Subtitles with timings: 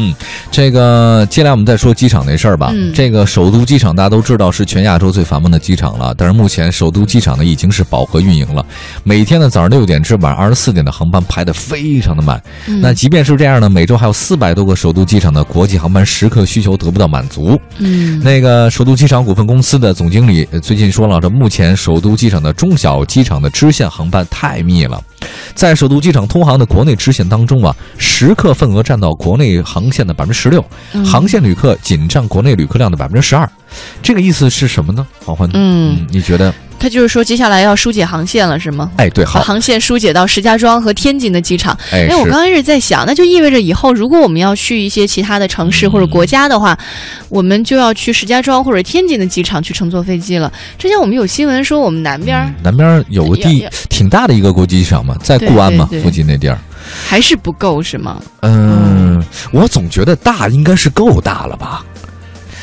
[0.00, 0.14] 嗯，
[0.50, 2.70] 这个接下来我们再说机场那事儿吧。
[2.72, 8.64] 嗯这个首都机场大家都知道是全亚洲最繁忙的机场了，但是目前首都机场呢已经是饱和运营了，
[9.04, 12.42] 每天呢早上六点至晚上二十四点的航班排得非常的满。
[12.66, 17.60] 嗯那即便是这样呢，每周还有四百多个首都机场的国际航班时刻需求得不到满足。
[17.78, 25.02] 嗯那个首都机场股份公司的总经理呃最近说了，这目前首都机场的中小机场的支线航班太密了，
[25.54, 33.48] 在首都机场通航的国内支线当中啊，时刻份额占到国内航线的百分之十六，嗯航线旅客仅占国内旅客量的百分之十二。
[34.02, 35.06] 这个意思是什么呢？
[35.24, 36.52] 黄欢，嗯，你觉得？
[36.80, 38.90] 他就是说接下来要疏解航线了，是吗？
[38.96, 41.78] 哎，对，航线疏解到石家庄和天津的机场。
[41.92, 46.76] 哎，哎，我刚开始在想，那就意味着以后如果我们要去一些其他的城市或者国家的话，
[47.28, 50.50] 我们就要去石家庄或者天津的机场去乘坐飞机了。
[50.78, 56.58] 之前我们有新闻说，我们南边南边有个地挺大的一个国际机场嘛，在固安嘛附近那地儿。
[57.06, 58.20] 还是不够，是吗？
[58.42, 59.22] 嗯，
[59.52, 61.84] 我总觉得大应该是够大了吧？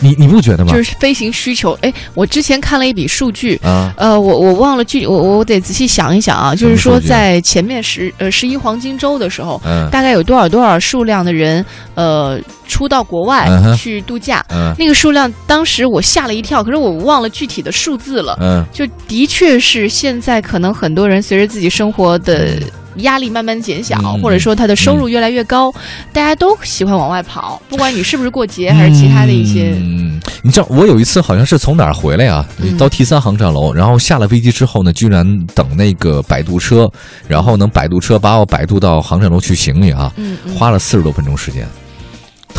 [0.00, 0.72] 你你不觉得吗？
[0.72, 1.76] 就是飞行需求。
[1.82, 3.56] 哎，我之前看了一笔数据。
[3.64, 18.38] 啊，呃，我我忘了具我我得仔细想一想啊，就是说在前面十呃十一黄金周的时候，嗯大概有多少多少数量的人呃出到国外去度假，嗯那个数量当时我吓了一跳，可是我忘了具体的数字了。
[18.40, 22.54] 嗯，就的确是现在可能很多人随着自己生活的
[23.00, 25.72] 压力慢慢减小，嗯或者说他的收入越来越高，
[26.12, 29.74] 大家都喜欢往外跑，不管你是不是过节还是其他的一些。
[29.76, 32.46] 嗯，你知道我有一次好像是从哪儿回来啊？
[32.58, 36.90] 嗯到 T 三航站楼，然后下了飞机之后呢，居然等那个摆渡车，
[37.26, 40.12] 然后能摆渡车把我摆渡到航站楼去行李啊，
[40.56, 41.66] 花了四十多分钟时间。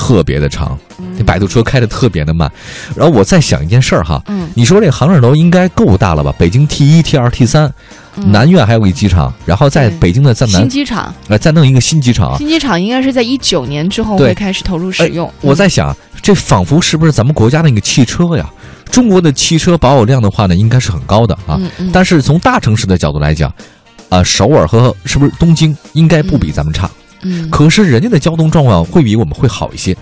[0.09, 2.51] 特别的长，嗯那摆渡车开的特别的慢，
[2.95, 6.33] 然后我在想一件事儿哈，嗯你说这航站楼应该够大了吧？
[6.35, 7.71] 北京 T 一、T 二、T 三，
[8.15, 15.31] 嗯南苑还有一机场，然后在北京的在南新机场，呃再弄一个新机场，新机场应该是在一九年之后会开始投入使用。
[15.41, 18.49] 我在想，这仿佛是不是咱们国家那个汽车呀？
[18.89, 21.55] 中国的汽车保有量的话呢，应该是很高的啊。
[21.59, 23.53] 嗯嗯，但是从大城市的角度来讲，
[24.09, 26.87] 啊、首尔和是不是东京应该不比咱们差？
[26.87, 26.98] 嗯
[27.49, 29.95] 可是人家的交通状况会比我们会好一些，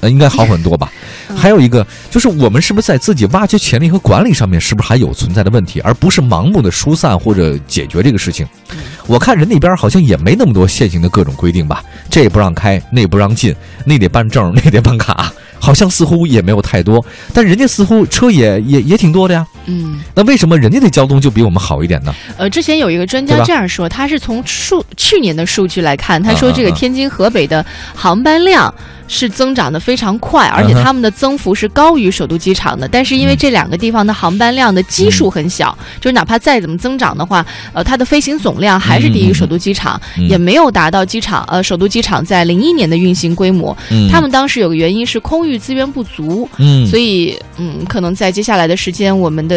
[0.00, 0.90] 呃，应该好很多吧？
[1.28, 8.46] 嗯还有一个就是我们是不是在自己挖掘潜力和管理上面，是不是还有存在的问题，而不是盲目的疏散或者解决这个事情？
[8.72, 13.54] 嗯我看人那边好像也没那么多现行的各种规定吧，这也不让开，那也不让进，
[13.84, 17.04] 那得办证， 那得办卡，好像似乎也没有太多，
[17.34, 19.46] 但人家似乎车也也也挺多的呀。
[19.66, 20.00] 嗯。
[20.14, 22.14] 那为什么人家的交通就比我们好一点呢？
[22.36, 27.64] 呃，之前有一个专家这样说，他是从数去年的数据来看，他啊说这个天津、河北的
[27.94, 28.72] 航班量
[29.06, 32.88] 是增长的非常快，而且他们的增幅是高于首都机场的。
[32.88, 37.44] 但是因为嗯这两个地方的航班量的基数很小，就是哪怕再怎么增长的话，
[37.74, 43.76] 呃，它的飞行总量还是低于首都机场，嗯也没有达到机场呃首都机场在零一年的运行规模。
[43.90, 49.53] 嗯他们当时有个原因是空域资源不足，嗯，所以，嗯，可能在接下来的时间，我们的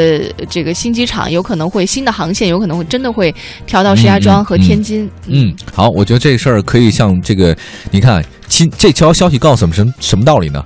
[0.50, 3.34] 这个新机场有可能会新的航线，有可能会真的会
[3.66, 5.10] 调到石家庄和天津。
[5.28, 7.56] 嗯，好，我觉得这事儿可以像这个，
[7.92, 10.64] 你看，亲，这条消息告诉我们什么什么道理呢？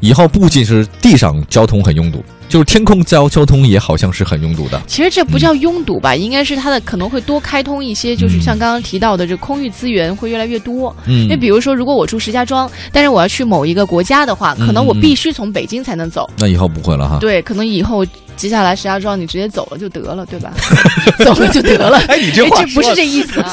[0.00, 4.80] 以后不仅是地上交通很拥堵，就是天空交交通也好像是很拥堵的。
[4.86, 10.94] 其实这不叫拥堵吧，应该是它的可能会多开通一些，就是像刚刚提到的，这空域资源会越来越多。
[11.06, 16.28] 嗯因为比如说，如果我住石家庄，但是我要去某一个国家的话，可能我必须从北京才能走。
[16.38, 17.18] 那以后不会了哈。
[17.20, 20.52] 对，可能以后接下来石家庄你直接走了就得了，对吧？
[21.24, 21.98] 走了就得了。
[22.06, 23.52] 哎，你这哎话这不是这意思啊。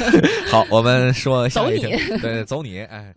[0.50, 1.80] 好，我们说下走你
[2.20, 3.16] 对，走你，哎。